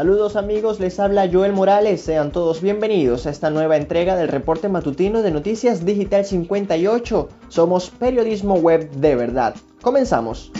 Saludos 0.00 0.34
amigos, 0.36 0.80
les 0.80 0.98
habla 0.98 1.28
Joel 1.30 1.52
Morales, 1.52 2.00
sean 2.00 2.32
todos 2.32 2.62
bienvenidos 2.62 3.26
a 3.26 3.30
esta 3.30 3.50
nueva 3.50 3.76
entrega 3.76 4.16
del 4.16 4.28
reporte 4.28 4.70
matutino 4.70 5.20
de 5.20 5.30
Noticias 5.30 5.84
Digital 5.84 6.24
58. 6.24 7.28
Somos 7.48 7.90
periodismo 7.90 8.54
web 8.54 8.90
de 8.92 9.14
verdad. 9.14 9.56
Comenzamos. 9.82 10.52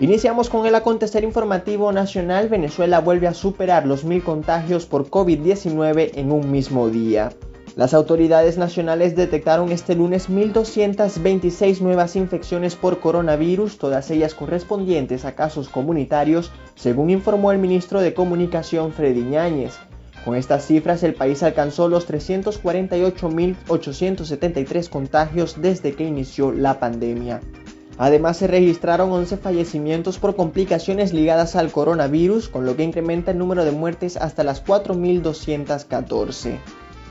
Iniciamos 0.00 0.50
con 0.50 0.66
el 0.66 0.74
acontecer 0.74 1.24
informativo 1.24 1.90
nacional. 1.92 2.50
Venezuela 2.50 3.00
vuelve 3.00 3.26
a 3.26 3.32
superar 3.32 3.86
los 3.86 4.04
mil 4.04 4.22
contagios 4.22 4.84
por 4.84 5.08
COVID-19 5.08 6.10
en 6.16 6.30
un 6.30 6.50
mismo 6.50 6.90
día. 6.90 7.32
Las 7.74 7.94
autoridades 7.94 8.58
nacionales 8.58 9.16
detectaron 9.16 9.72
este 9.72 9.94
lunes 9.94 10.28
1.226 10.28 11.80
nuevas 11.80 12.16
infecciones 12.16 12.76
por 12.76 13.00
coronavirus, 13.00 13.78
todas 13.78 14.10
ellas 14.10 14.34
correspondientes 14.34 15.24
a 15.24 15.34
casos 15.34 15.70
comunitarios, 15.70 16.50
según 16.74 17.08
informó 17.08 17.50
el 17.50 17.58
ministro 17.58 18.02
de 18.02 18.12
Comunicación 18.12 18.92
Freddy 18.92 19.22
Ñáñez. 19.22 19.78
Con 20.22 20.36
estas 20.36 20.66
cifras, 20.66 21.02
el 21.02 21.14
país 21.14 21.42
alcanzó 21.42 21.88
los 21.88 22.06
348.873 22.06 24.90
contagios 24.90 25.62
desde 25.62 25.94
que 25.94 26.04
inició 26.04 26.52
la 26.52 26.78
pandemia. 26.78 27.40
Además, 27.96 28.36
se 28.36 28.48
registraron 28.48 29.10
11 29.12 29.38
fallecimientos 29.38 30.18
por 30.18 30.36
complicaciones 30.36 31.14
ligadas 31.14 31.56
al 31.56 31.72
coronavirus, 31.72 32.50
con 32.50 32.66
lo 32.66 32.76
que 32.76 32.84
incrementa 32.84 33.30
el 33.30 33.38
número 33.38 33.64
de 33.64 33.72
muertes 33.72 34.18
hasta 34.18 34.44
las 34.44 34.62
4.214. 34.62 36.58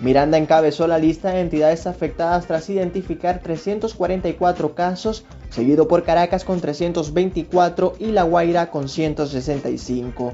Miranda 0.01 0.39
encabezó 0.39 0.87
la 0.87 0.97
lista 0.97 1.29
de 1.29 1.41
entidades 1.41 1.85
afectadas 1.85 2.47
tras 2.47 2.67
identificar 2.71 3.41
344 3.43 4.73
casos, 4.73 5.25
seguido 5.51 5.87
por 5.87 6.03
Caracas 6.03 6.43
con 6.43 6.59
324 6.59 7.93
y 7.99 8.07
La 8.07 8.23
Guaira 8.23 8.71
con 8.71 8.89
165. 8.89 10.33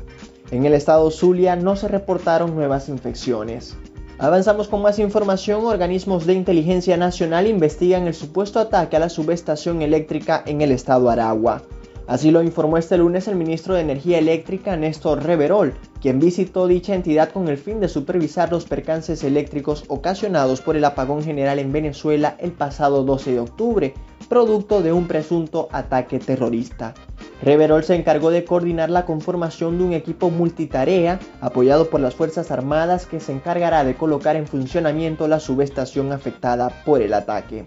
En 0.51 0.65
el 0.65 0.73
estado 0.73 1.11
Zulia 1.11 1.57
no 1.57 1.75
se 1.75 1.89
reportaron 1.89 2.55
nuevas 2.55 2.87
infecciones. 2.87 3.75
Avanzamos 4.19 4.69
con 4.69 4.81
más 4.81 4.99
información. 4.99 5.65
Organismos 5.65 6.25
de 6.25 6.33
inteligencia 6.33 6.95
nacional 6.95 7.45
investigan 7.45 8.07
el 8.07 8.13
supuesto 8.13 8.59
ataque 8.61 8.95
a 8.95 8.99
la 8.99 9.09
subestación 9.09 9.81
eléctrica 9.81 10.41
en 10.45 10.61
el 10.61 10.71
estado 10.71 11.09
Aragua. 11.09 11.61
Así 12.07 12.31
lo 12.31 12.41
informó 12.41 12.77
este 12.77 12.97
lunes 12.97 13.27
el 13.27 13.35
ministro 13.35 13.75
de 13.75 13.81
Energía 13.81 14.17
Eléctrica, 14.17 14.77
Néstor 14.77 15.23
Reverol, 15.23 15.73
quien 16.01 16.19
visitó 16.19 16.67
dicha 16.67 16.95
entidad 16.95 17.29
con 17.31 17.47
el 17.47 17.57
fin 17.57 17.79
de 17.79 17.89
supervisar 17.89 18.51
los 18.51 18.65
percances 18.65 19.23
eléctricos 19.23 19.83
ocasionados 19.87 20.61
por 20.61 20.75
el 20.75 20.85
apagón 20.85 21.23
general 21.23 21.59
en 21.59 21.71
Venezuela 21.71 22.35
el 22.39 22.51
pasado 22.51 23.03
12 23.03 23.31
de 23.33 23.39
octubre, 23.39 23.93
producto 24.29 24.81
de 24.81 24.93
un 24.93 25.07
presunto 25.07 25.69
ataque 25.71 26.19
terrorista. 26.19 26.93
Reverol 27.41 27.83
se 27.83 27.95
encargó 27.95 28.31
de 28.31 28.43
coordinar 28.45 28.89
la 28.89 29.05
conformación 29.05 29.77
de 29.77 29.83
un 29.83 29.93
equipo 29.93 30.29
multitarea 30.29 31.19
apoyado 31.39 31.89
por 31.89 32.01
las 32.01 32.15
Fuerzas 32.15 32.51
Armadas 32.51 33.05
que 33.05 33.19
se 33.19 33.31
encargará 33.31 33.83
de 33.83 33.95
colocar 33.95 34.35
en 34.35 34.47
funcionamiento 34.47 35.27
la 35.27 35.39
subestación 35.39 36.11
afectada 36.11 36.69
por 36.83 37.01
el 37.01 37.13
ataque. 37.13 37.65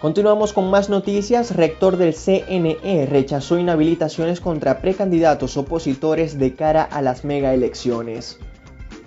Continuamos 0.00 0.52
con 0.52 0.70
más 0.70 0.88
noticias. 0.88 1.56
Rector 1.56 1.96
del 1.96 2.14
CNE 2.14 3.06
rechazó 3.10 3.58
inhabilitaciones 3.58 4.40
contra 4.40 4.80
precandidatos 4.80 5.56
opositores 5.56 6.38
de 6.38 6.54
cara 6.54 6.84
a 6.84 7.02
las 7.02 7.24
mega 7.24 7.52
elecciones. 7.52 8.38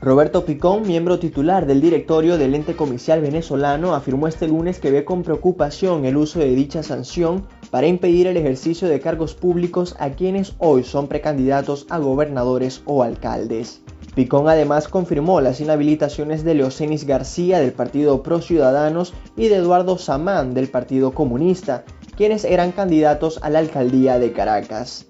Roberto 0.02 0.44
Picón, 0.44 0.86
miembro 0.86 1.18
titular 1.18 1.66
del 1.66 1.80
directorio 1.80 2.38
del 2.38 2.56
ente 2.56 2.76
comicial 2.76 3.22
venezolano, 3.22 3.96
afirmó 3.96 4.28
este 4.28 4.50
lunes 4.50 4.80
que 4.80 4.92
ve 4.92 5.06
con 5.06 5.24
preocupación 5.24 6.04
el 6.04 6.18
uso 6.18 6.40
de 6.40 6.54
dicha 6.54 6.84
sanción 6.84 7.48
para 7.70 7.88
impedir 7.88 8.28
el 8.28 8.36
ejercicio 8.36 8.90
de 8.90 9.00
cargos 9.00 9.34
públicos 9.34 9.96
a 9.98 10.10
quienes 10.10 10.56
hoy 10.58 10.84
son 10.84 11.08
precandidatos 11.08 11.86
a 11.90 12.00
gobernadores 12.00 12.82
o 12.84 13.02
alcaldes. 13.02 13.82
Picón 14.16 14.50
además 14.50 14.90
confirmó 14.90 15.40
las 15.40 15.62
inhabilitaciones 15.62 16.44
de 16.44 16.56
Leocenis 16.56 17.06
García 17.06 17.60
del 17.60 17.72
Partido 17.72 18.24
Pro 18.24 18.42
Ciudadanos 18.42 19.14
y 19.38 19.48
de 19.48 19.56
Eduardo 19.56 19.98
Samán 19.98 20.54
del 20.54 20.68
Partido 20.68 21.14
Comunista, 21.14 21.86
quienes 22.18 22.44
eran 22.44 22.74
candidatos 22.74 23.40
a 23.42 23.50
la 23.50 23.60
alcaldía 23.60 24.20
de 24.20 24.34
Caracas. 24.34 25.06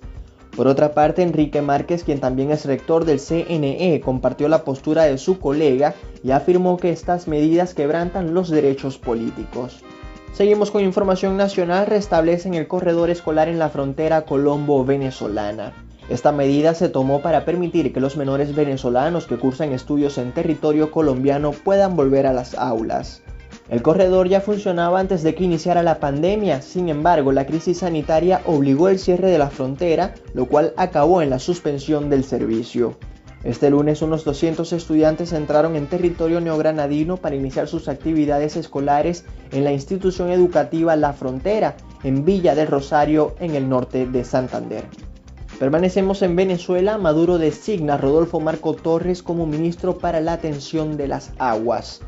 Por 0.56 0.68
otra 0.68 0.94
parte, 0.94 1.24
Enrique 1.24 1.62
Márquez, 1.62 2.04
quien 2.04 2.20
también 2.20 2.52
es 2.52 2.66
rector 2.66 3.06
del 3.06 3.20
CNE, 3.20 4.02
compartió 4.02 4.48
la 4.50 4.64
postura 4.64 5.06
de 5.06 5.18
su 5.18 5.40
colega 5.40 5.96
y 6.24 6.32
afirmó 6.32 6.78
que 6.78 6.92
estas 6.92 7.28
medidas 7.28 7.74
quebrantan 7.74 8.34
los 8.34 8.50
derechos 8.50 8.98
políticos. 8.98 9.82
Seguimos 10.34 10.70
con 10.70 10.84
información 10.84 11.38
nacional, 11.38 11.88
restablecen 11.88 12.54
el 12.54 12.68
corredor 12.68 13.10
escolar 13.10 13.48
en 13.48 13.60
la 13.60 13.70
frontera 13.70 14.26
colombo-venezolana. 14.26 15.74
Esta 16.12 16.34
medida 16.34 16.74
se 16.74 16.90
tomó 16.90 17.22
para 17.22 17.46
permitir 17.46 17.94
que 17.94 18.02
los 18.02 18.18
menores 18.18 18.54
venezolanos 18.54 19.28
que 19.28 19.38
cursan 19.38 19.72
estudios 19.72 20.18
en 20.18 20.34
territorio 20.34 20.92
colombiano 20.92 21.52
puedan 21.52 21.96
volver 21.96 22.28
a 22.28 22.34
las 22.34 22.54
aulas. 22.54 23.24
El 23.70 23.82
corredor 23.82 24.28
ya 24.28 24.42
funcionaba 24.42 25.00
antes 25.00 25.24
de 25.24 25.34
que 25.34 25.46
iniciara 25.46 25.84
la 25.84 26.02
pandemia, 26.02 26.62
sin 26.62 26.90
embargo 26.90 27.32
la 27.32 27.46
crisis 27.46 27.78
sanitaria 27.78 28.42
obligó 28.46 28.90
el 28.90 29.00
cierre 29.00 29.32
de 29.32 29.38
la 29.38 29.50
frontera, 29.50 30.14
lo 30.34 30.48
cual 30.48 30.74
acabó 30.76 31.22
en 31.22 31.30
la 31.30 31.40
suspensión 31.40 32.10
del 32.10 32.26
servicio. 32.26 32.98
Este 33.46 33.70
lunes 33.70 34.02
unos 34.02 34.26
200 34.26 34.74
estudiantes 34.74 35.32
entraron 35.32 35.78
en 35.78 35.88
territorio 35.88 36.42
neogranadino 36.42 37.16
para 37.16 37.38
iniciar 37.38 37.70
sus 37.70 37.88
actividades 37.88 38.58
escolares 38.58 39.24
en 39.54 39.64
la 39.64 39.72
institución 39.72 40.30
educativa 40.30 40.94
La 40.98 41.14
Frontera, 41.14 41.78
en 42.04 42.26
Villa 42.26 42.54
del 42.54 42.68
Rosario, 42.68 43.34
en 43.40 43.56
el 43.56 43.70
norte 43.70 44.06
de 44.06 44.26
Santander. 44.26 44.84
Permanecemos 45.62 46.24
en 46.24 46.36
Venezuela. 46.36 46.98
Maduro 46.98 47.38
designa 47.38 47.94
a 47.94 47.98
Rodolfo 47.98 48.40
Marco 48.40 48.74
Torres 48.74 49.22
como 49.22 49.46
ministro 49.46 50.00
para 50.00 50.20
la 50.20 50.34
atención 50.34 50.98
de 50.98 51.08
las 51.08 51.34
aguas. 51.38 52.02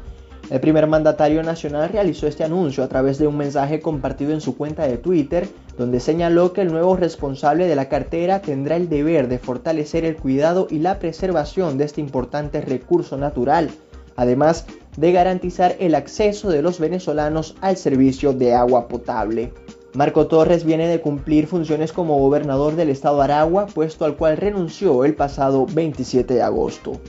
El 0.50 0.60
primer 0.60 0.88
mandatario 0.88 1.44
nacional 1.44 1.90
realizó 1.90 2.26
este 2.26 2.44
anuncio 2.44 2.84
a 2.84 2.88
través 2.88 3.20
de 3.20 3.28
un 3.28 3.38
mensaje 3.38 3.80
compartido 3.80 4.34
en 4.34 4.42
su 4.42 4.58
cuenta 4.58 4.88
de 4.88 4.98
Twitter, 4.98 5.48
donde 5.78 6.00
señaló 6.00 6.52
que 6.52 6.62
el 6.62 6.72
nuevo 6.72 6.96
responsable 6.96 7.68
de 7.68 7.76
la 7.76 7.90
cartera 7.90 8.42
tendrá 8.42 8.76
el 8.76 8.90
deber 8.90 9.28
de 9.28 9.38
fortalecer 9.38 10.04
el 10.04 10.16
cuidado 10.16 10.66
y 10.72 10.80
la 10.80 10.98
preservación 10.98 11.78
de 11.78 11.86
este 11.86 12.02
importante 12.02 12.60
recurso 12.60 13.18
natural, 13.18 13.70
además 14.16 14.66
de 14.98 15.12
garantizar 15.12 15.76
el 15.80 15.94
acceso 15.94 16.50
de 16.50 16.64
los 16.64 16.80
venezolanos 16.80 17.56
al 17.62 17.78
servicio 17.78 18.34
de 18.34 18.56
agua 18.56 18.88
potable. 18.88 19.54
Marco 19.96 20.26
Torres 20.26 20.64
viene 20.64 20.88
de 20.88 21.02
cumplir 21.02 21.46
funciones 21.46 21.94
como 21.94 22.18
gobernador 22.18 22.76
del 22.76 22.90
estado 22.90 23.22
Aragua, 23.22 23.68
puesto 23.68 24.06
al 24.06 24.16
cual 24.16 24.38
renunció 24.38 25.06
el 25.06 25.14
pasado 25.14 25.68
27 25.68 26.34
de 26.34 26.42
agosto. 26.42 27.00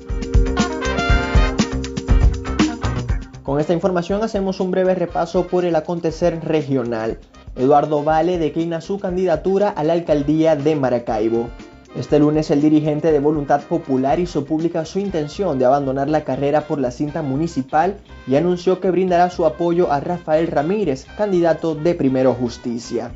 Con 3.43 3.59
esta 3.59 3.73
información 3.73 4.23
hacemos 4.23 4.61
un 4.61 4.71
breve 4.71 4.95
repaso 4.95 5.47
por 5.47 5.65
el 5.65 5.77
acontecer 5.77 6.45
regional. 6.45 7.19
Eduardo 7.57 8.05
Vale 8.05 8.37
declina 8.37 8.83
su 8.83 8.99
candidatura 8.99 9.71
a 9.71 9.83
la 9.83 9.95
alcaldía 9.95 10.55
de 10.55 10.77
Maracaibo. 10.77 11.49
Este 11.97 12.19
lunes 12.19 12.51
el 12.51 12.61
dirigente 12.61 13.13
de 13.13 13.21
Voluntad 13.21 13.63
Popular 13.63 14.19
hizo 14.19 14.45
pública 14.45 14.85
su 14.85 14.99
intención 14.99 15.61
de 15.61 15.65
abandonar 15.65 16.09
la 16.09 16.25
carrera 16.25 16.67
por 16.67 16.81
la 16.81 16.91
cinta 16.91 17.23
municipal 17.23 17.99
y 18.27 18.35
anunció 18.35 18.81
que 18.81 18.91
brindará 18.91 19.31
su 19.31 19.47
apoyo 19.47 19.93
a 19.93 20.01
Rafael 20.01 20.49
Ramírez, 20.49 21.07
candidato 21.17 21.77
de 21.77 21.95
Primero 21.95 22.35
Justicia. 22.35 23.13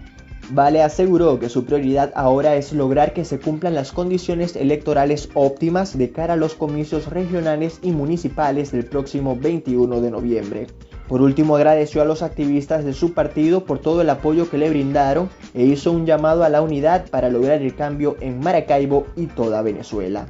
Vale 0.50 0.84
aseguró 0.84 1.41
que 1.41 1.49
su 1.49 1.65
prioridad 1.65 2.12
ahora 2.15 2.55
es 2.55 2.72
lograr 2.72 3.15
que 3.15 3.25
se 3.25 3.41
cumplan 3.41 3.75
las 3.75 3.91
condiciones 3.91 4.55
electorales 4.55 5.28
óptimas 5.34 5.99
de 5.99 6.12
cara 6.12 6.34
a 6.34 6.37
los 6.37 6.55
comicios 6.55 7.09
regionales 7.11 7.81
y 7.83 7.91
municipales 7.91 8.70
del 8.70 8.85
próximo 8.85 9.37
21 9.37 10.00
de 10.00 10.11
noviembre. 10.11 10.67
Por 11.08 11.22
último, 11.22 11.56
agradeció 11.56 12.02
a 12.02 12.05
los 12.05 12.22
activistas 12.22 12.84
de 12.84 12.93
su 12.93 13.14
partido 13.14 13.64
por 13.64 13.78
todo 13.78 14.02
el 14.02 14.10
apoyo 14.10 14.50
que 14.50 14.58
le 14.58 14.69
brindaron 14.69 15.31
e 15.55 15.64
hizo 15.64 15.90
un 15.90 16.05
llamado 16.05 16.44
a 16.44 16.50
la 16.50 16.60
unidad 16.60 17.08
para 17.08 17.31
lograr 17.31 17.62
el 17.62 17.75
cambio 17.75 18.16
en 18.20 18.40
Maracaibo 18.40 19.06
y 19.16 19.26
toda 19.26 19.62
Venezuela. 19.62 20.26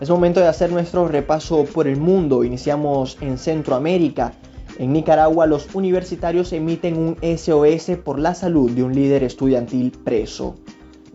Es 0.00 0.10
momento 0.10 0.38
de 0.38 0.48
hacer 0.48 0.70
nuestro 0.70 1.08
repaso 1.08 1.64
por 1.64 1.88
el 1.88 1.96
mundo. 1.96 2.44
Iniciamos 2.44 3.18
en 3.20 3.36
Centroamérica. 3.36 4.32
En 4.78 4.92
Nicaragua 4.92 5.46
los 5.46 5.74
universitarios 5.74 6.52
emiten 6.52 6.98
un 6.98 7.16
SOS 7.20 7.96
por 8.04 8.18
la 8.18 8.34
salud 8.34 8.70
de 8.70 8.82
un 8.82 8.94
líder 8.94 9.24
estudiantil 9.24 9.92
preso. 10.04 10.56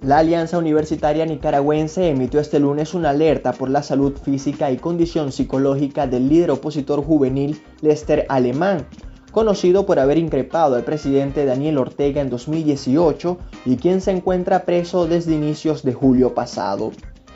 La 0.01 0.19
Alianza 0.19 0.57
Universitaria 0.57 1.25
Nicaragüense 1.25 2.07
emitió 2.07 2.39
este 2.39 2.57
lunes 2.57 2.93
una 2.93 3.09
alerta 3.09 3.51
por 3.51 3.69
la 3.69 3.83
salud 3.83 4.13
física 4.15 4.71
y 4.71 4.77
condición 4.77 5.33
psicológica 5.33 6.07
del 6.07 6.29
líder 6.29 6.51
opositor 6.51 7.03
juvenil 7.03 7.61
Lester 7.81 8.25
Alemán, 8.29 8.87
conocido 9.33 9.85
por 9.85 9.99
haber 9.99 10.17
increpado 10.17 10.75
al 10.75 10.85
presidente 10.85 11.43
Daniel 11.43 11.77
Ortega 11.77 12.21
en 12.21 12.29
2018 12.29 13.37
y 13.65 13.75
quien 13.75 13.99
se 13.99 14.11
encuentra 14.11 14.63
preso 14.63 15.05
desde 15.05 15.35
inicios 15.35 15.83
de 15.83 15.93
julio 15.93 16.33
pasado. 16.33 16.91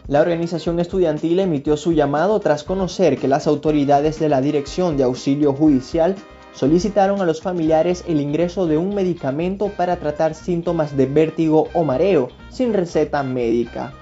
La 0.08 0.22
organización 0.22 0.80
estudiantil 0.80 1.40
emitió 1.40 1.76
su 1.76 1.92
llamado 1.92 2.40
tras 2.40 2.64
conocer 2.64 3.18
que 3.18 3.28
las 3.28 3.46
autoridades 3.46 4.20
de 4.22 4.30
la 4.30 4.40
Dirección 4.40 4.96
de 4.96 5.04
Auxilio 5.04 5.54
Judicial 5.54 6.16
solicitaron 6.54 7.22
a 7.22 7.26
los 7.26 7.42
familiares 7.42 8.04
el 8.08 8.22
ingreso 8.22 8.68
de 8.68 8.78
un 8.78 8.96
medicamento 8.96 9.70
para 9.70 9.98
tratar 9.98 10.36
síntomas 10.36 10.96
de 10.96 11.06
vértigo 11.06 11.68
o 11.74 11.84
mareo, 11.84 12.30
sin 12.50 12.74
receta 12.74 13.24
médica. 13.24 13.94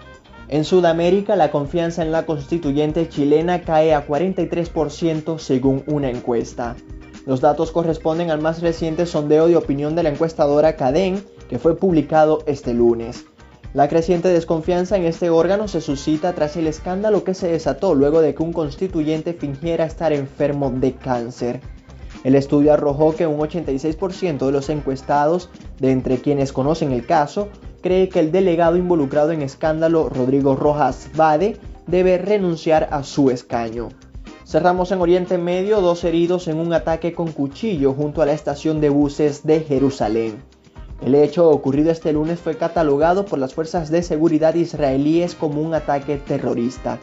En 0.48 0.66
Sudamérica, 0.66 1.38
la 1.38 1.50
confianza 1.50 2.02
en 2.04 2.12
la 2.12 2.26
constituyente 2.26 3.08
chilena 3.08 3.62
cae 3.62 3.94
a 3.94 4.06
43% 4.06 5.40
según 5.40 5.84
una 5.88 6.10
encuesta. 6.10 6.76
Los 7.26 7.40
datos 7.40 7.72
corresponden 7.72 8.32
al 8.32 8.42
más 8.42 8.62
reciente 8.62 9.06
sondeo 9.06 9.48
de 9.48 9.56
opinión 9.56 9.96
de 9.96 10.04
la 10.04 10.10
encuestadora 10.10 10.76
Cadén, 10.76 11.24
que 11.50 11.60
fue 11.60 11.78
publicado 11.78 12.40
este 12.48 12.74
lunes. 12.74 13.26
La 13.74 13.88
creciente 13.88 14.28
desconfianza 14.28 14.98
en 14.98 15.06
este 15.06 15.30
órgano 15.30 15.70
se 15.70 15.80
suscita 15.80 16.34
tras 16.34 16.58
el 16.58 16.68
escándalo 16.68 17.24
que 17.24 17.34
se 17.34 17.48
desató 17.48 17.96
luego 17.96 18.20
de 18.20 18.36
que 18.36 18.44
un 18.44 18.52
constituyente 18.52 19.34
fingiera 19.34 19.86
estar 19.86 20.12
enfermo 20.12 20.70
de 20.72 20.94
cáncer. 20.96 21.62
El 22.24 22.36
estudio 22.36 22.74
arrojó 22.74 23.16
que 23.16 23.26
un 23.26 23.40
86% 23.40 24.46
de 24.46 24.52
los 24.52 24.70
encuestados, 24.70 25.50
de 25.80 25.92
entre 25.92 26.18
quienes 26.18 26.54
conocen 26.54 26.92
el 26.92 27.06
caso, 27.06 27.48
cree 27.82 28.10
que 28.10 28.20
el 28.20 28.32
delegado 28.32 28.78
involucrado 28.78 29.32
en 29.32 29.42
escándalo, 29.42 30.08
Rodrigo 30.10 30.56
Rojas 30.56 31.10
Vade, 31.16 31.58
debe 31.88 32.18
renunciar 32.20 32.90
a 32.92 33.04
su 33.04 33.32
escaño. 33.32 33.90
Cerramos 34.46 34.92
en 34.92 35.02
Oriente 35.02 35.38
Medio 35.38 35.82
dos 35.82 36.04
heridos 36.04 36.48
en 36.48 36.58
un 36.58 36.74
ataque 36.74 37.14
con 37.14 37.32
cuchillo 37.32 37.94
junto 37.94 38.22
a 38.22 38.26
la 38.26 38.34
estación 38.34 38.82
de 38.82 38.90
buses 38.90 39.46
de 39.46 39.62
Jerusalén. 39.62 40.44
El 41.02 41.16
hecho 41.16 41.50
ocurrido 41.50 41.92
este 41.92 42.14
lunes 42.14 42.40
fue 42.40 42.56
catalogado 42.56 43.26
por 43.26 43.40
las 43.40 43.56
fuerzas 43.56 43.90
de 43.90 44.04
seguridad 44.04 44.54
israelíes 44.54 45.34
como 45.34 45.62
un 45.62 45.74
ataque 45.74 46.18
terrorista. 46.18 47.00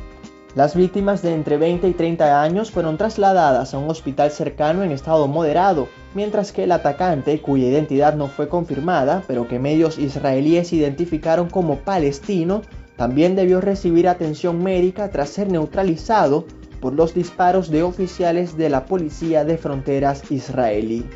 Las 0.59 0.75
víctimas 0.75 1.23
de 1.23 1.35
entre 1.35 1.57
20 1.57 1.87
y 1.87 1.93
30 1.93 2.43
años 2.43 2.73
fueron 2.73 2.99
trasladadas 2.99 3.75
a 3.75 3.79
un 3.79 3.89
hospital 3.89 4.33
cercano 4.33 4.83
en 4.83 4.91
estado 4.91 5.29
moderado, 5.29 5.87
mientras 6.15 6.51
que 6.51 6.65
el 6.65 6.73
atacante, 6.73 7.41
cuya 7.41 7.69
identidad 7.69 8.17
no 8.17 8.27
fue 8.27 8.49
confirmada, 8.49 9.23
pero 9.29 9.47
que 9.47 9.61
medios 9.61 10.01
israelíes 10.01 10.73
identificaron 10.73 11.49
como 11.49 11.77
palestino, 11.77 12.63
también 12.97 13.37
debió 13.37 13.61
recibir 13.61 14.09
atención 14.09 14.61
médica 14.61 15.11
tras 15.11 15.29
ser 15.29 15.49
neutralizado 15.49 16.45
por 16.81 16.93
los 16.93 17.15
disparos 17.15 17.71
de 17.71 17.85
oficiales 17.85 18.57
de 18.57 18.69
la 18.69 18.85
Policía 18.85 19.45
de 19.45 19.59
Fronteras 19.59 20.29
israelí. 20.29 21.07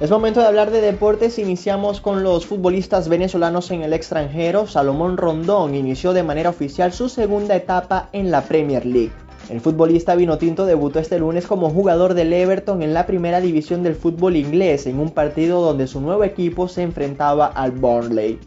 Es 0.00 0.12
momento 0.12 0.38
de 0.38 0.46
hablar 0.46 0.70
de 0.70 0.80
deportes. 0.80 1.40
Iniciamos 1.40 2.00
con 2.00 2.22
los 2.22 2.46
futbolistas 2.46 3.08
venezolanos 3.08 3.72
en 3.72 3.82
el 3.82 3.92
extranjero. 3.92 4.68
Salomón 4.68 5.16
Rondón 5.16 5.74
inició 5.74 6.12
de 6.12 6.22
manera 6.22 6.50
oficial 6.50 6.92
su 6.92 7.08
segunda 7.08 7.56
etapa 7.56 8.08
en 8.12 8.30
la 8.30 8.42
Premier 8.42 8.86
League. 8.86 9.10
El 9.50 9.60
futbolista 9.60 10.14
vinotinto 10.14 10.66
debutó 10.66 11.00
este 11.00 11.18
lunes 11.18 11.48
como 11.48 11.70
jugador 11.70 12.14
del 12.14 12.32
Everton 12.32 12.82
en 12.82 12.94
la 12.94 13.06
primera 13.06 13.40
división 13.40 13.82
del 13.82 13.96
fútbol 13.96 14.36
inglés 14.36 14.86
en 14.86 15.00
un 15.00 15.10
partido 15.10 15.62
donde 15.62 15.88
su 15.88 16.00
nuevo 16.00 16.22
equipo 16.22 16.68
se 16.68 16.82
enfrentaba 16.82 17.46
al 17.46 17.72
Burnley. 17.72 18.38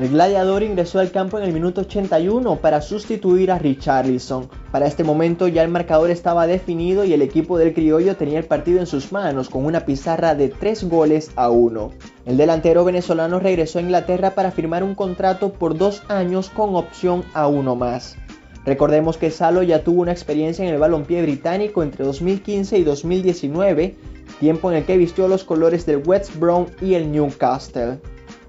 El 0.00 0.08
gladiador 0.08 0.62
ingresó 0.62 0.98
al 0.98 1.10
campo 1.10 1.36
en 1.36 1.44
el 1.44 1.52
minuto 1.52 1.82
81 1.82 2.56
para 2.62 2.80
sustituir 2.80 3.50
a 3.50 3.58
Richarlison. 3.58 4.48
Para 4.72 4.86
este 4.86 5.04
momento 5.04 5.46
ya 5.46 5.62
el 5.62 5.68
marcador 5.68 6.10
estaba 6.10 6.46
definido 6.46 7.04
y 7.04 7.12
el 7.12 7.20
equipo 7.20 7.58
del 7.58 7.74
criollo 7.74 8.16
tenía 8.16 8.38
el 8.38 8.46
partido 8.46 8.80
en 8.80 8.86
sus 8.86 9.12
manos 9.12 9.50
con 9.50 9.66
una 9.66 9.84
pizarra 9.84 10.34
de 10.34 10.48
3 10.48 10.84
goles 10.84 11.32
a 11.36 11.50
1. 11.50 11.90
El 12.24 12.38
delantero 12.38 12.82
venezolano 12.82 13.40
regresó 13.40 13.78
a 13.78 13.82
Inglaterra 13.82 14.30
para 14.30 14.52
firmar 14.52 14.84
un 14.84 14.94
contrato 14.94 15.52
por 15.52 15.76
dos 15.76 16.02
años 16.08 16.48
con 16.48 16.76
opción 16.76 17.22
a 17.34 17.46
uno 17.46 17.76
más. 17.76 18.16
Recordemos 18.64 19.18
que 19.18 19.30
Salo 19.30 19.62
ya 19.62 19.84
tuvo 19.84 20.00
una 20.00 20.12
experiencia 20.12 20.66
en 20.66 20.72
el 20.72 20.80
balompié 20.80 21.20
británico 21.20 21.82
entre 21.82 22.06
2015 22.06 22.78
y 22.78 22.84
2019, 22.84 23.96
tiempo 24.38 24.70
en 24.70 24.78
el 24.78 24.84
que 24.86 24.96
vistió 24.96 25.28
los 25.28 25.44
colores 25.44 25.84
del 25.84 26.02
West 26.06 26.34
Brom 26.36 26.68
y 26.80 26.94
el 26.94 27.12
Newcastle. 27.12 27.98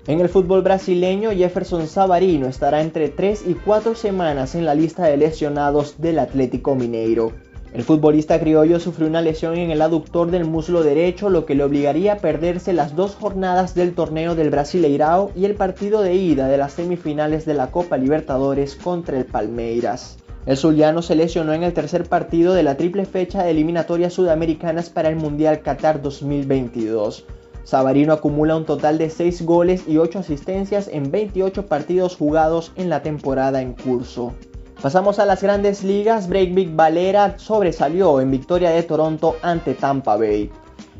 En 0.07 0.19
el 0.19 0.29
fútbol 0.29 0.63
brasileño, 0.63 1.29
Jefferson 1.29 1.85
Savarino 1.85 2.47
estará 2.47 2.81
entre 2.81 3.09
3 3.09 3.43
y 3.47 3.53
4 3.53 3.93
semanas 3.93 4.55
en 4.55 4.65
la 4.65 4.73
lista 4.73 5.03
de 5.03 5.15
lesionados 5.15 6.01
del 6.01 6.17
Atlético 6.17 6.73
Mineiro. 6.73 7.33
El 7.71 7.83
futbolista 7.83 8.39
criollo 8.39 8.79
sufrió 8.79 9.07
una 9.07 9.21
lesión 9.21 9.57
en 9.57 9.69
el 9.69 9.79
aductor 9.79 10.31
del 10.31 10.45
muslo 10.45 10.81
derecho, 10.81 11.29
lo 11.29 11.45
que 11.45 11.53
le 11.53 11.63
obligaría 11.63 12.13
a 12.13 12.17
perderse 12.17 12.73
las 12.73 12.95
dos 12.95 13.13
jornadas 13.13 13.75
del 13.75 13.93
torneo 13.93 14.33
del 14.33 14.49
Brasileirao 14.49 15.31
y 15.35 15.45
el 15.45 15.53
partido 15.53 16.01
de 16.01 16.15
ida 16.15 16.47
de 16.47 16.57
las 16.57 16.73
semifinales 16.73 17.45
de 17.45 17.53
la 17.53 17.69
Copa 17.69 17.97
Libertadores 17.97 18.75
contra 18.75 19.19
el 19.19 19.25
Palmeiras. 19.25 20.17
El 20.47 20.57
zuliano 20.57 21.03
se 21.03 21.13
lesionó 21.13 21.53
en 21.53 21.61
el 21.61 21.73
tercer 21.73 22.09
partido 22.09 22.55
de 22.55 22.63
la 22.63 22.75
triple 22.75 23.05
fecha 23.05 23.43
de 23.43 23.51
eliminatorias 23.51 24.13
sudamericanas 24.13 24.89
para 24.89 25.09
el 25.09 25.15
Mundial 25.15 25.61
Qatar 25.61 26.01
2022. 26.01 27.23
Savarino 27.63 28.13
acumula 28.13 28.55
un 28.55 28.65
total 28.65 28.97
de 28.97 29.09
6 29.09 29.45
goles 29.45 29.83
y 29.87 29.97
8 29.97 30.19
asistencias 30.19 30.87
en 30.87 31.11
28 31.11 31.67
partidos 31.67 32.15
jugados 32.15 32.71
en 32.75 32.89
la 32.89 33.01
temporada 33.01 33.61
en 33.61 33.73
curso. 33.73 34.33
Pasamos 34.81 35.19
a 35.19 35.25
las 35.25 35.43
grandes 35.43 35.83
ligas, 35.83 36.27
Breakbeat 36.27 36.75
Valera 36.75 37.37
sobresalió 37.37 38.19
en 38.19 38.31
victoria 38.31 38.71
de 38.71 38.81
Toronto 38.81 39.35
ante 39.43 39.75
Tampa 39.75 40.17
Bay. 40.17 40.49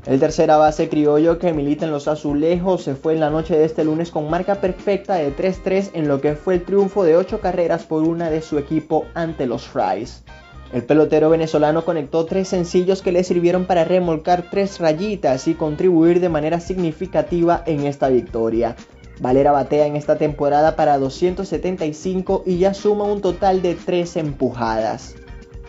El 0.05 0.19
tercera 0.19 0.57
base 0.57 0.89
criollo 0.89 1.37
que 1.37 1.53
milita 1.53 1.85
en 1.85 1.91
los 1.91 2.07
azulejos 2.07 2.83
se 2.83 2.95
fue 2.95 3.13
en 3.13 3.19
la 3.19 3.29
noche 3.29 3.55
de 3.55 3.65
este 3.65 3.83
lunes 3.83 4.09
con 4.09 4.29
marca 4.29 4.55
perfecta 4.55 5.15
de 5.15 5.35
3-3 5.35 5.91
en 5.93 6.07
lo 6.07 6.21
que 6.21 6.35
fue 6.35 6.55
el 6.55 6.63
triunfo 6.63 7.03
de 7.03 7.15
8 7.15 7.39
carreras 7.39 7.83
por 7.83 8.03
una 8.03 8.31
de 8.31 8.41
su 8.41 8.57
equipo 8.57 9.05
ante 9.13 9.45
los 9.45 9.67
Fries. 9.67 10.23
El 10.73 10.83
pelotero 10.83 11.29
venezolano 11.29 11.83
conectó 11.83 12.25
tres 12.25 12.47
sencillos 12.47 13.01
que 13.01 13.11
le 13.11 13.25
sirvieron 13.25 13.65
para 13.65 13.83
remolcar 13.83 14.45
tres 14.49 14.79
rayitas 14.79 15.49
y 15.49 15.55
contribuir 15.55 16.21
de 16.21 16.29
manera 16.29 16.61
significativa 16.61 17.61
en 17.65 17.85
esta 17.85 18.07
victoria. 18.07 18.77
Valera 19.19 19.51
batea 19.51 19.85
en 19.85 19.97
esta 19.97 20.17
temporada 20.17 20.77
para 20.77 20.97
275 20.97 22.43
y 22.45 22.57
ya 22.57 22.73
suma 22.73 23.03
un 23.03 23.21
total 23.21 23.61
de 23.61 23.75
3 23.75 24.15
empujadas. 24.15 25.15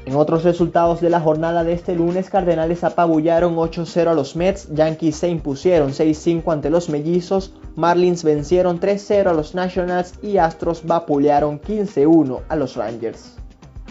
En 0.06 0.16
otros 0.16 0.43
resultados 0.43 1.00
de 1.00 1.10
la 1.10 1.20
jornada 1.20 1.62
de 1.62 1.75
este 1.75 1.94
lunes, 1.94 2.31
Cardenales 2.31 2.82
apabullaron 2.82 3.56
8-0 3.56 4.08
a 4.08 4.14
los 4.14 4.37
Mets, 4.37 4.69
Yankees 4.72 5.16
se 5.16 5.28
impusieron 5.28 5.93
6-5 5.93 6.52
ante 6.52 6.70
los 6.70 6.88
Mellizos, 6.88 7.52
Marlins 7.76 8.25
vencieron 8.25 8.81
3-0 8.81 9.26
a 9.28 9.32
los 9.32 9.54
Nationals 9.54 10.14
y 10.22 10.38
Astros 10.38 10.84
vapulearon 10.84 11.60
15-1 11.60 12.40
a 12.49 12.56
los 12.56 12.75
Rangers. 12.76 13.37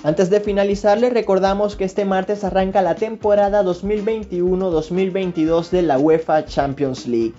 Antes 0.03 0.31
de 0.31 0.39
finalizar, 0.39 1.00
les 1.00 1.13
recordamos 1.13 1.75
que 1.75 1.84
este 1.84 2.05
martes 2.05 2.43
arranca 2.43 2.81
la 2.81 2.96
temporada 2.96 3.63
2021-2022 3.63 5.70
de 5.70 5.84
la 5.84 6.00
UEFA 6.00 6.46
Champions 6.46 7.05
League. 7.05 7.36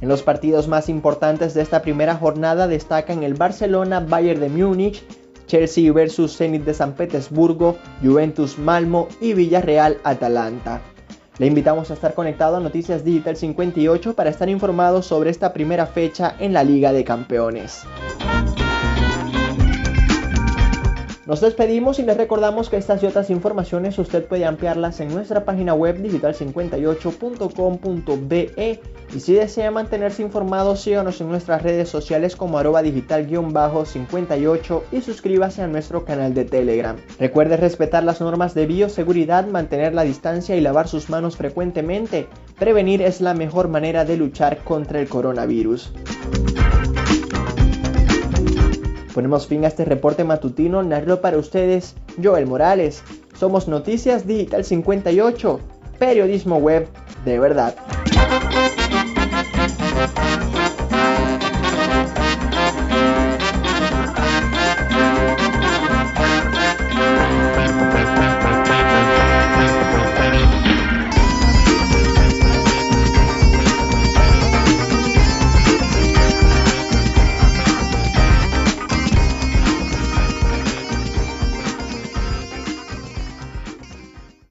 En 0.00 0.08
los 0.08 0.22
partidos 0.22 0.68
más 0.68 0.88
importantes 0.88 1.54
de 1.54 1.62
esta 1.62 1.82
primera 1.82 2.14
jornada 2.14 2.68
destacan 2.68 3.24
el 3.24 3.34
Barcelona 3.34 3.98
Bayern 3.98 4.38
de 4.38 4.48
Múnich, 4.48 5.02
Chelsea 5.48 5.92
vs 5.92 6.36
Zenit 6.36 6.64
de 6.64 6.74
San 6.74 6.92
Petersburgo, 6.92 7.78
Juventus 8.00 8.58
Malmo 8.58 9.08
y 9.20 9.34
Villarreal 9.34 9.98
Atalanta. 10.04 10.82
Le 11.38 11.46
invitamos 11.46 11.90
a 11.90 11.94
estar 11.94 12.14
conectado 12.14 12.58
a 12.58 12.60
Noticias 12.60 13.04
Digital 13.04 13.36
58 13.36 14.14
para 14.14 14.30
estar 14.30 14.48
informados 14.48 15.06
sobre 15.06 15.30
esta 15.30 15.52
primera 15.52 15.86
fecha 15.86 16.36
en 16.38 16.52
la 16.52 16.62
Liga 16.62 16.92
de 16.92 17.02
Campeones. 17.02 17.82
Nos 21.26 21.40
despedimos 21.40 21.98
y 21.98 22.02
les 22.02 22.18
recordamos 22.18 22.68
que 22.68 22.76
estas 22.76 23.02
y 23.02 23.06
otras 23.06 23.30
informaciones 23.30 23.98
usted 23.98 24.26
puede 24.26 24.44
ampliarlas 24.44 25.00
en 25.00 25.08
nuestra 25.08 25.46
página 25.46 25.72
web 25.72 26.02
digital58.com.be 26.02 28.80
y 29.14 29.20
si 29.20 29.32
desea 29.32 29.70
mantenerse 29.70 30.20
informado 30.20 30.76
síganos 30.76 31.22
en 31.22 31.30
nuestras 31.30 31.62
redes 31.62 31.88
sociales 31.88 32.36
como 32.36 32.58
arroba 32.58 32.82
digital-58 32.82 34.82
y 34.92 35.00
suscríbase 35.00 35.62
a 35.62 35.66
nuestro 35.66 36.04
canal 36.04 36.34
de 36.34 36.44
Telegram. 36.44 36.96
Recuerde 37.18 37.56
respetar 37.56 38.04
las 38.04 38.20
normas 38.20 38.52
de 38.54 38.66
bioseguridad, 38.66 39.46
mantener 39.46 39.94
la 39.94 40.04
distancia 40.04 40.56
y 40.56 40.60
lavar 40.60 40.88
sus 40.88 41.08
manos 41.08 41.38
frecuentemente. 41.38 42.26
Prevenir 42.58 43.00
es 43.00 43.22
la 43.22 43.32
mejor 43.32 43.68
manera 43.68 44.04
de 44.04 44.18
luchar 44.18 44.58
contra 44.58 45.00
el 45.00 45.08
coronavirus. 45.08 45.90
Ponemos 49.14 49.46
fin 49.46 49.64
a 49.64 49.68
este 49.68 49.84
reporte 49.84 50.24
matutino, 50.24 50.82
narro 50.82 51.20
para 51.20 51.38
ustedes 51.38 51.94
Joel 52.20 52.46
Morales. 52.46 53.04
Somos 53.38 53.68
Noticias 53.68 54.26
Digital 54.26 54.64
58, 54.64 55.60
periodismo 56.00 56.56
web 56.56 56.88
de 57.24 57.38
verdad. 57.38 57.76